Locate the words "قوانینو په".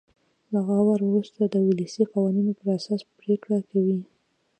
2.13-2.65